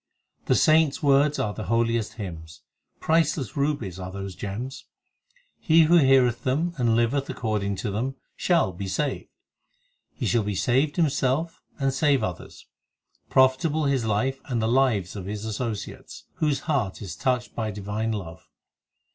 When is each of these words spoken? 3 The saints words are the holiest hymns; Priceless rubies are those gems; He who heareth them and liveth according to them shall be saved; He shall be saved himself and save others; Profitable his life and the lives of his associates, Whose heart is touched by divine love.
3 0.45 0.45
The 0.47 0.55
saints 0.55 1.03
words 1.03 1.37
are 1.37 1.53
the 1.53 1.65
holiest 1.65 2.13
hymns; 2.13 2.61
Priceless 2.99 3.55
rubies 3.55 3.99
are 3.99 4.11
those 4.11 4.33
gems; 4.33 4.85
He 5.59 5.83
who 5.83 5.97
heareth 5.97 6.43
them 6.43 6.73
and 6.79 6.95
liveth 6.95 7.29
according 7.29 7.75
to 7.75 7.91
them 7.91 8.15
shall 8.35 8.71
be 8.73 8.87
saved; 8.87 9.29
He 10.15 10.25
shall 10.25 10.41
be 10.41 10.55
saved 10.55 10.95
himself 10.95 11.61
and 11.77 11.93
save 11.93 12.23
others; 12.23 12.65
Profitable 13.29 13.85
his 13.85 14.03
life 14.03 14.41
and 14.45 14.59
the 14.59 14.67
lives 14.67 15.15
of 15.15 15.25
his 15.27 15.45
associates, 15.45 16.23
Whose 16.37 16.61
heart 16.61 17.03
is 17.03 17.15
touched 17.15 17.53
by 17.53 17.69
divine 17.69 18.11
love. 18.11 18.49